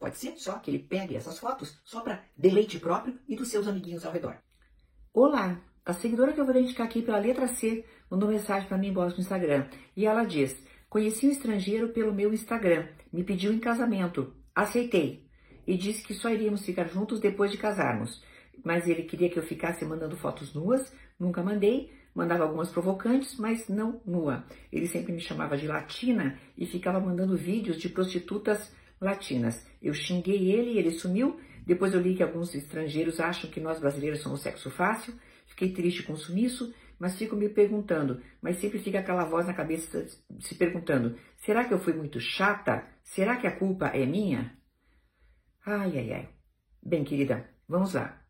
Pode 0.00 0.16
ser 0.16 0.32
só 0.38 0.58
que 0.58 0.70
ele 0.70 0.78
pegue 0.78 1.14
essas 1.14 1.38
fotos 1.38 1.78
só 1.84 2.00
para 2.00 2.24
deleite 2.34 2.80
próprio 2.80 3.18
e 3.28 3.36
dos 3.36 3.48
seus 3.48 3.68
amiguinhos 3.68 4.06
ao 4.06 4.12
redor. 4.12 4.38
Olá, 5.12 5.60
a 5.84 5.92
seguidora 5.92 6.32
que 6.32 6.40
eu 6.40 6.46
vou 6.46 6.54
identificar 6.54 6.84
aqui 6.84 7.02
pela 7.02 7.18
letra 7.18 7.46
C 7.46 7.84
mandou 8.10 8.30
mensagem 8.30 8.66
para 8.66 8.78
mim 8.78 8.92
no 8.92 9.06
Instagram 9.08 9.68
e 9.94 10.06
ela 10.06 10.24
diz: 10.24 10.56
Conheci 10.88 11.26
um 11.26 11.30
estrangeiro 11.30 11.90
pelo 11.90 12.14
meu 12.14 12.32
Instagram, 12.32 12.88
me 13.12 13.22
pediu 13.22 13.52
em 13.52 13.58
casamento, 13.58 14.34
aceitei 14.54 15.28
e 15.66 15.76
disse 15.76 16.02
que 16.02 16.14
só 16.14 16.30
iríamos 16.30 16.64
ficar 16.64 16.88
juntos 16.88 17.20
depois 17.20 17.50
de 17.50 17.58
casarmos. 17.58 18.24
Mas 18.64 18.88
ele 18.88 19.02
queria 19.02 19.28
que 19.28 19.38
eu 19.38 19.42
ficasse 19.42 19.84
mandando 19.84 20.16
fotos 20.16 20.54
nuas, 20.54 20.90
nunca 21.18 21.42
mandei, 21.42 21.92
mandava 22.14 22.44
algumas 22.44 22.70
provocantes, 22.70 23.36
mas 23.38 23.68
não 23.68 24.00
nua. 24.06 24.46
Ele 24.72 24.86
sempre 24.86 25.12
me 25.12 25.20
chamava 25.20 25.58
de 25.58 25.66
latina 25.66 26.40
e 26.56 26.64
ficava 26.64 26.98
mandando 26.98 27.36
vídeos 27.36 27.76
de 27.76 27.90
prostitutas 27.90 28.72
latinas. 29.00 29.66
Eu 29.80 29.94
xinguei 29.94 30.50
ele 30.52 30.72
e 30.72 30.78
ele 30.78 30.90
sumiu. 30.90 31.40
Depois 31.66 31.94
eu 31.94 32.00
li 32.00 32.14
que 32.14 32.22
alguns 32.22 32.54
estrangeiros 32.54 33.20
acham 33.20 33.50
que 33.50 33.60
nós 33.60 33.80
brasileiros 33.80 34.20
somos 34.20 34.42
sexo 34.42 34.70
fácil. 34.70 35.14
Fiquei 35.46 35.72
triste 35.72 36.02
com 36.02 36.12
o 36.12 36.16
sumiço, 36.16 36.72
mas 36.98 37.16
fico 37.16 37.34
me 37.34 37.48
perguntando, 37.48 38.22
mas 38.42 38.58
sempre 38.58 38.78
fica 38.78 38.98
aquela 38.98 39.24
voz 39.24 39.46
na 39.46 39.54
cabeça 39.54 40.06
se 40.38 40.54
perguntando: 40.54 41.16
será 41.38 41.64
que 41.64 41.72
eu 41.72 41.78
fui 41.78 41.94
muito 41.94 42.20
chata? 42.20 42.86
Será 43.02 43.36
que 43.36 43.46
a 43.46 43.56
culpa 43.56 43.86
é 43.88 44.04
minha? 44.04 44.56
Ai, 45.66 45.98
ai, 45.98 46.12
ai. 46.12 46.28
Bem, 46.82 47.04
querida, 47.04 47.48
vamos 47.66 47.94
lá. 47.94 48.22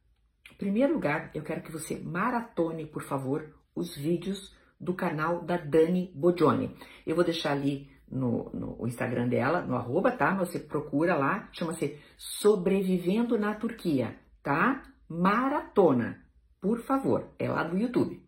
Em 0.50 0.54
primeiro 0.54 0.94
lugar, 0.94 1.30
eu 1.34 1.42
quero 1.42 1.62
que 1.62 1.72
você 1.72 1.98
maratone, 1.98 2.86
por 2.86 3.02
favor, 3.02 3.54
os 3.74 3.96
vídeos 3.96 4.54
do 4.80 4.94
canal 4.94 5.44
da 5.44 5.56
Dani 5.56 6.12
Bodione. 6.14 6.76
Eu 7.06 7.14
vou 7.14 7.24
deixar 7.24 7.52
ali 7.52 7.90
no, 8.10 8.50
no 8.52 8.86
Instagram 8.86 9.28
dela, 9.28 9.62
no 9.62 9.76
arroba, 9.76 10.10
tá? 10.10 10.34
Você 10.34 10.58
procura 10.58 11.16
lá, 11.16 11.48
chama-se 11.52 11.98
Sobrevivendo 12.16 13.38
na 13.38 13.54
Turquia, 13.54 14.16
tá? 14.42 14.82
Maratona, 15.08 16.24
por 16.60 16.80
favor, 16.80 17.30
é 17.38 17.48
lá 17.48 17.62
do 17.62 17.78
YouTube, 17.78 18.22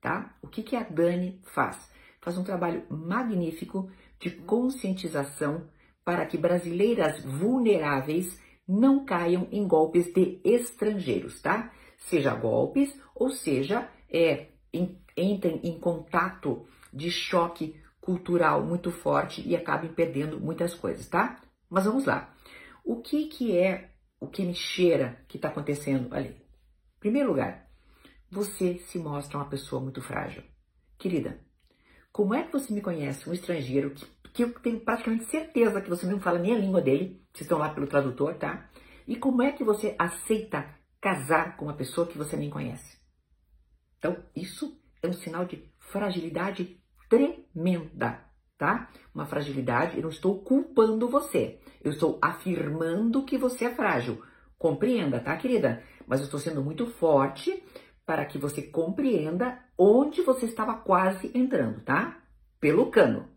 tá? 0.00 0.36
O 0.42 0.48
que, 0.48 0.62
que 0.62 0.76
a 0.76 0.82
Dani 0.82 1.40
faz? 1.54 1.90
Faz 2.20 2.36
um 2.36 2.44
trabalho 2.44 2.84
magnífico 2.90 3.90
de 4.18 4.30
conscientização 4.30 5.68
para 6.04 6.26
que 6.26 6.38
brasileiras 6.38 7.22
vulneráveis 7.24 8.40
não 8.66 9.04
caiam 9.04 9.46
em 9.52 9.66
golpes 9.66 10.12
de 10.12 10.40
estrangeiros, 10.44 11.40
tá? 11.40 11.72
Seja 11.98 12.34
golpes 12.34 13.00
ou 13.14 13.30
seja, 13.30 13.88
é, 14.10 14.48
entrem 15.16 15.60
em 15.62 15.78
contato 15.78 16.66
de 16.92 17.10
choque 17.10 17.80
cultural 18.06 18.64
muito 18.64 18.92
forte 18.92 19.42
e 19.44 19.56
acabem 19.56 19.92
perdendo 19.92 20.38
muitas 20.38 20.72
coisas, 20.72 21.08
tá? 21.08 21.42
Mas 21.68 21.84
vamos 21.84 22.04
lá. 22.04 22.32
O 22.84 23.02
que 23.02 23.26
que 23.26 23.58
é 23.58 23.90
o 24.20 24.28
que 24.28 24.44
me 24.44 24.54
cheira 24.54 25.24
que 25.26 25.36
está 25.36 25.48
acontecendo 25.48 26.14
ali? 26.14 26.28
Em 26.28 27.00
primeiro 27.00 27.28
lugar, 27.28 27.68
você 28.30 28.78
se 28.78 28.96
mostra 28.96 29.36
uma 29.36 29.48
pessoa 29.48 29.82
muito 29.82 30.00
frágil. 30.00 30.44
Querida, 30.96 31.40
como 32.12 32.32
é 32.32 32.44
que 32.44 32.52
você 32.52 32.72
me 32.72 32.80
conhece, 32.80 33.28
um 33.28 33.32
estrangeiro, 33.32 33.90
que, 33.90 34.06
que 34.32 34.44
eu 34.44 34.54
tenho 34.60 34.78
praticamente 34.78 35.24
certeza 35.24 35.80
que 35.80 35.90
você 35.90 36.06
não 36.06 36.20
fala 36.20 36.38
nem 36.38 36.54
a 36.54 36.58
língua 36.58 36.80
dele, 36.80 37.20
vocês 37.32 37.42
estão 37.42 37.58
lá 37.58 37.70
pelo 37.70 37.88
tradutor, 37.88 38.34
tá? 38.34 38.70
E 39.06 39.16
como 39.16 39.42
é 39.42 39.50
que 39.50 39.64
você 39.64 39.96
aceita 39.98 40.72
casar 41.00 41.56
com 41.56 41.64
uma 41.64 41.76
pessoa 41.76 42.06
que 42.06 42.16
você 42.16 42.36
nem 42.36 42.50
conhece? 42.50 42.98
Então, 43.98 44.16
isso 44.34 44.80
é 45.02 45.08
um 45.08 45.12
sinal 45.12 45.44
de 45.44 45.68
fragilidade 45.80 46.80
tremenda, 47.08 47.45
tá? 48.58 48.90
Uma 49.14 49.26
fragilidade, 49.26 49.96
eu 49.96 50.02
não 50.02 50.10
estou 50.10 50.42
culpando 50.42 51.08
você. 51.08 51.58
Eu 51.82 51.92
estou 51.92 52.18
afirmando 52.20 53.24
que 53.24 53.38
você 53.38 53.66
é 53.66 53.74
frágil. 53.74 54.22
Compreenda, 54.58 55.20
tá, 55.20 55.36
querida? 55.36 55.82
Mas 56.06 56.20
eu 56.20 56.24
estou 56.24 56.40
sendo 56.40 56.62
muito 56.62 56.86
forte 56.86 57.62
para 58.04 58.24
que 58.24 58.38
você 58.38 58.62
compreenda 58.62 59.58
onde 59.76 60.22
você 60.22 60.46
estava 60.46 60.74
quase 60.74 61.30
entrando, 61.34 61.80
tá? 61.80 62.22
Pelo 62.60 62.90
cano. 62.90 63.28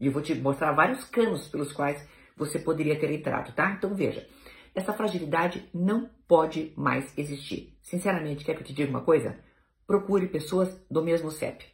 E 0.00 0.06
eu 0.06 0.12
vou 0.12 0.22
te 0.22 0.34
mostrar 0.34 0.72
vários 0.72 1.04
canos 1.04 1.46
pelos 1.48 1.72
quais 1.72 2.06
você 2.36 2.58
poderia 2.58 2.98
ter 2.98 3.10
entrado, 3.12 3.54
tá? 3.54 3.70
Então 3.70 3.94
veja, 3.94 4.26
essa 4.74 4.92
fragilidade 4.92 5.68
não 5.72 6.10
pode 6.26 6.72
mais 6.76 7.16
existir. 7.16 7.78
Sinceramente, 7.82 8.44
quer 8.44 8.54
que 8.54 8.62
eu 8.62 8.66
te 8.66 8.72
diga 8.72 8.90
uma 8.90 9.02
coisa? 9.02 9.38
Procure 9.86 10.26
pessoas 10.26 10.84
do 10.90 11.02
mesmo 11.02 11.30
CEP 11.30 11.73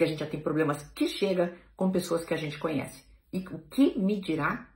porque 0.00 0.04
a 0.04 0.06
gente 0.06 0.20
já 0.20 0.26
tem 0.26 0.40
problemas 0.40 0.82
que 0.94 1.06
chega 1.06 1.54
com 1.76 1.90
pessoas 1.90 2.24
que 2.24 2.32
a 2.32 2.36
gente 2.36 2.58
conhece. 2.58 3.04
E 3.30 3.40
o 3.50 3.58
que 3.58 3.98
me 3.98 4.18
dirá 4.18 4.66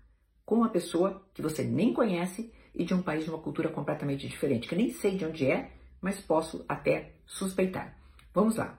com 0.44 0.56
uma 0.56 0.68
pessoa 0.68 1.26
que 1.32 1.40
você 1.40 1.64
nem 1.64 1.94
conhece 1.94 2.52
e 2.74 2.84
de 2.84 2.92
um 2.92 3.00
país 3.00 3.24
de 3.24 3.30
uma 3.30 3.38
cultura 3.38 3.70
completamente 3.70 4.28
diferente, 4.28 4.68
que 4.68 4.76
nem 4.76 4.90
sei 4.90 5.16
de 5.16 5.24
onde 5.24 5.46
é, 5.50 5.72
mas 5.98 6.20
posso 6.20 6.62
até 6.68 7.14
suspeitar. 7.24 7.98
Vamos 8.34 8.56
lá. 8.56 8.78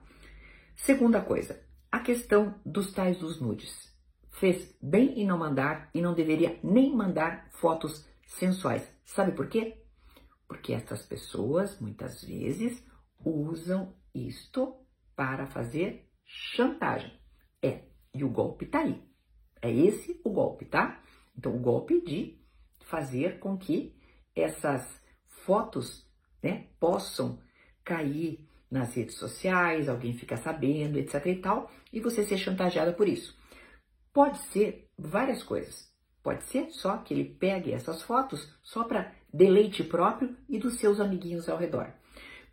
Segunda 0.76 1.20
coisa, 1.20 1.60
a 1.92 2.00
questão 2.00 2.54
dos 2.64 2.94
tais 2.94 3.18
dos 3.18 3.42
nudes. 3.42 3.92
Fez 4.30 4.78
bem 4.80 5.20
em 5.20 5.26
não 5.26 5.40
mandar 5.40 5.90
e 5.96 6.02
não 6.02 6.14
deveria 6.14 6.60
nem 6.64 6.96
mandar 6.96 7.50
fotos 7.54 8.06
sensuais. 8.28 8.88
Sabe 9.04 9.32
por 9.32 9.48
quê? 9.48 9.82
Porque 10.48 10.74
essas 10.74 11.02
pessoas 11.08 11.80
muitas 11.80 12.24
vezes 12.24 12.86
usam 13.26 13.96
isto 14.14 14.76
para 15.16 15.48
fazer 15.48 16.06
chantagem. 16.36 17.12
É, 17.64 17.84
e 18.14 18.24
o 18.24 18.30
golpe 18.30 18.66
tá 18.66 18.80
aí. 18.80 19.02
É 19.62 19.72
esse 19.72 20.20
o 20.24 20.30
golpe, 20.30 20.66
tá? 20.66 21.02
Então, 21.38 21.56
o 21.56 21.60
golpe 21.60 22.02
de 22.02 22.38
fazer 22.86 23.40
com 23.40 23.58
que 23.58 23.96
essas 24.36 25.02
fotos 25.28 26.06
né, 26.44 26.68
possam 26.80 27.40
cair 27.84 28.48
nas 28.70 28.94
redes 28.96 29.16
sociais, 29.16 29.88
alguém 29.88 30.14
fica 30.14 30.36
sabendo, 30.36 30.98
etc 30.98 31.26
e 31.26 31.36
tal, 31.36 31.72
e 31.92 32.00
você 32.00 32.24
ser 32.24 32.38
chantageada 32.38 32.92
por 32.92 33.08
isso. 33.08 33.38
Pode 34.12 34.38
ser 34.52 34.90
várias 34.98 35.42
coisas. 35.42 35.92
Pode 36.22 36.44
ser 36.46 36.70
só 36.72 36.98
que 36.98 37.14
ele 37.14 37.36
pegue 37.36 37.72
essas 37.72 38.02
fotos 38.02 38.54
só 38.62 38.84
para 38.84 39.14
deleite 39.32 39.84
próprio 39.84 40.36
e 40.50 40.58
dos 40.58 40.80
seus 40.80 41.00
amiguinhos 41.00 41.48
ao 41.48 41.58
redor. 41.58 41.94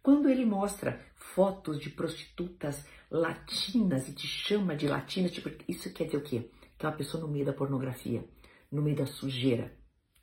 Quando 0.03 0.29
ele 0.29 0.45
mostra 0.45 1.01
fotos 1.15 1.79
de 1.79 1.89
prostitutas 1.91 2.85
latinas 3.09 4.09
e 4.09 4.13
te 4.13 4.27
chama 4.27 4.75
de 4.75 4.89
latinas, 4.89 5.31
tipo, 5.31 5.49
isso 5.69 5.93
quer 5.93 6.07
dizer 6.07 6.17
o 6.17 6.23
quê? 6.23 6.51
Que 6.77 6.85
é 6.85 6.89
uma 6.89 6.97
pessoa 6.97 7.23
no 7.23 7.29
meio 7.29 7.45
da 7.45 7.53
pornografia, 7.53 8.25
no 8.71 8.83
meio 8.83 8.97
da 8.97 9.07
sujeira, 9.07 9.73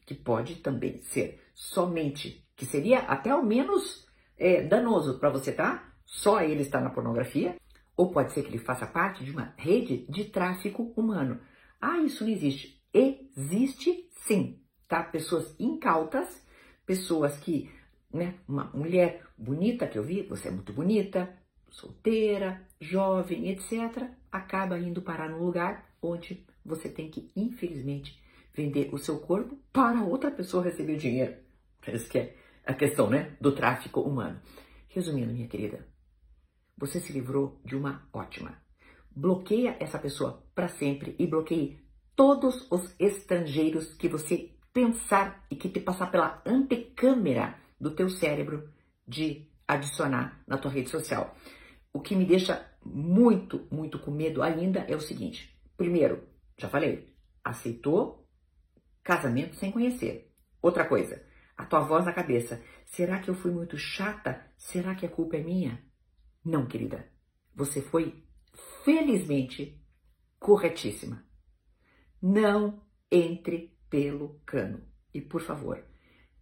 que 0.06 0.14
pode 0.14 0.56
também 0.56 0.98
ser 0.98 1.42
somente, 1.54 2.46
que 2.58 2.66
seria 2.66 3.00
até 3.00 3.30
ao 3.30 3.42
menos 3.42 4.06
é, 4.38 4.62
danoso 4.64 5.18
para 5.18 5.30
você, 5.30 5.54
tá? 5.54 5.94
Só 6.06 6.42
ele 6.42 6.64
está 6.64 6.82
na 6.82 6.90
pornografia, 6.90 7.56
ou 7.96 8.12
pode 8.12 8.34
ser 8.34 8.44
que 8.44 8.50
ele 8.50 8.58
faça 8.58 8.86
parte 8.86 9.24
de 9.24 9.32
uma 9.32 9.54
rede 9.58 10.06
de 10.10 10.26
tráfico 10.26 10.94
humano. 10.98 11.40
Ah, 11.80 12.00
isso 12.00 12.26
não 12.26 12.32
existe. 12.32 12.84
Existe 12.94 14.10
sim, 14.26 14.62
tá? 14.88 15.04
Pessoas 15.04 15.56
incautas, 15.58 16.46
pessoas 16.86 17.38
que 17.38 17.72
né? 18.12 18.36
Uma 18.48 18.66
mulher 18.74 19.24
bonita 19.38 19.88
que 19.88 19.98
eu 19.98 20.04
vi, 20.04 20.24
você 20.24 20.48
é 20.48 20.52
muito 20.52 20.74
bonita, 20.74 21.38
solteira, 21.70 22.66
jovem, 22.80 23.50
etc., 23.50 24.10
acaba 24.32 24.80
indo 24.80 25.02
parar 25.02 25.30
num 25.30 25.44
lugar 25.44 25.90
onde 26.02 26.46
você 26.66 26.90
tem 26.90 27.10
que, 27.10 27.32
infelizmente, 27.36 28.20
vender 28.54 28.90
o 28.94 28.98
seu 28.98 29.20
corpo 29.20 29.58
para 29.72 30.04
outra 30.04 30.32
pessoa 30.32 30.64
receber 30.64 30.98
dinheiro. 30.98 31.36
Essa 31.86 32.10
que 32.10 32.18
é 32.18 32.36
a 32.66 32.74
questão, 32.74 33.10
né? 33.10 33.36
Do 33.40 33.52
tráfico 33.52 34.02
humano. 34.02 34.40
Resumindo, 34.88 35.34
minha 35.34 35.48
querida, 35.48 35.88
você 36.78 37.00
se 37.00 37.14
livrou 37.14 37.60
de 37.64 37.76
uma 37.76 38.08
ótima. 38.14 38.62
Bloqueia 39.12 39.76
essa 39.80 40.00
pessoa 40.00 40.44
para 40.54 40.68
sempre 40.68 41.16
e 41.18 41.28
bloqueie 41.28 41.80
todos 42.16 42.68
os 42.72 42.96
estrangeiros 43.00 43.94
que 43.94 44.08
você 44.08 44.52
pensar 44.74 45.46
e 45.50 45.56
que 45.56 45.70
te 45.70 45.80
passar 45.80 46.12
pela 46.12 46.42
antecâmera 46.46 47.59
do 47.80 47.92
teu 47.92 48.10
cérebro 48.10 48.70
de 49.08 49.50
adicionar 49.68 50.44
na 50.48 50.58
tua 50.58 50.72
rede 50.72 50.90
social. 50.90 51.36
O 51.94 52.00
que 52.00 52.16
me 52.16 52.26
deixa 52.26 52.70
muito, 52.84 53.68
muito 53.72 54.00
com 54.00 54.12
medo 54.12 54.42
ainda 54.42 54.80
é 54.82 54.96
o 54.96 55.02
seguinte: 55.02 55.58
primeiro, 55.78 56.28
já 56.58 56.70
falei, 56.70 57.14
aceitou 57.44 58.28
casamento 59.04 59.56
sem 59.56 59.72
conhecer. 59.72 60.32
Outra 60.62 60.86
coisa, 60.86 61.24
a 61.58 61.66
tua 61.66 61.82
voz 61.82 62.06
na 62.06 62.14
cabeça. 62.14 62.64
Será 62.86 63.20
que 63.20 63.30
eu 63.30 63.36
fui 63.36 63.52
muito 63.52 63.78
chata? 63.78 64.46
Será 64.58 64.96
que 64.96 65.06
a 65.06 65.10
culpa 65.10 65.38
é 65.38 65.44
minha? 65.44 65.84
Não, 66.44 66.66
querida. 66.66 67.08
Você 67.56 67.82
foi, 67.82 68.24
felizmente, 68.84 69.84
corretíssima. 70.40 71.26
Não 72.22 72.82
entre 73.12 73.78
pelo 73.90 74.40
cano. 74.46 74.82
E 75.14 75.22
por 75.22 75.42
favor, 75.42 75.84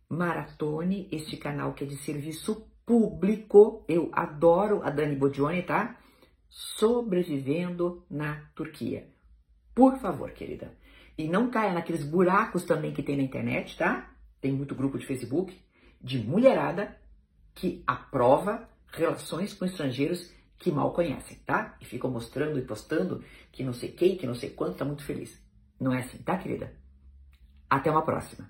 maratone 0.09 1.07
este 1.11 1.37
canal 1.37 1.73
que 1.73 1.83
é 1.83 1.87
de 1.87 1.97
serviço 1.97 2.67
público. 2.85 3.85
Eu 3.87 4.09
adoro 4.13 4.81
a 4.83 4.89
Dani 4.89 5.15
Bodione, 5.15 5.63
tá? 5.63 5.99
Sobrevivendo 6.49 8.05
na 8.09 8.49
Turquia. 8.55 9.09
Por 9.75 9.97
favor, 9.99 10.31
querida. 10.31 10.73
E 11.17 11.27
não 11.27 11.49
caia 11.49 11.73
naqueles 11.73 12.03
buracos 12.03 12.63
também 12.63 12.93
que 12.93 13.03
tem 13.03 13.17
na 13.17 13.23
internet, 13.23 13.77
tá? 13.77 14.11
Tem 14.39 14.51
muito 14.51 14.75
grupo 14.75 14.97
de 14.97 15.05
Facebook 15.05 15.59
de 16.01 16.19
mulherada 16.19 16.95
que 17.53 17.83
aprova 17.87 18.69
relações 18.93 19.53
com 19.53 19.65
estrangeiros 19.65 20.31
que 20.57 20.71
mal 20.71 20.93
conhecem, 20.93 21.37
tá? 21.45 21.75
E 21.81 21.85
ficam 21.85 22.09
mostrando 22.09 22.57
e 22.57 22.61
postando 22.61 23.23
que 23.51 23.63
não 23.63 23.73
sei 23.73 23.91
quem, 23.91 24.15
que 24.15 24.27
não 24.27 24.35
sei 24.35 24.51
quanto, 24.51 24.77
tá 24.77 24.85
muito 24.85 25.03
feliz. 25.03 25.39
Não 25.79 25.93
é 25.93 25.99
assim, 25.99 26.17
tá, 26.19 26.37
querida? 26.37 26.73
Até 27.69 27.91
uma 27.91 28.03
próxima. 28.03 28.49